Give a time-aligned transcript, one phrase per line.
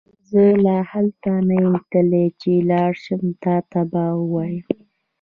[0.29, 4.57] زه لا هلته نه يم تللی چې لاړشم تا ته به وويم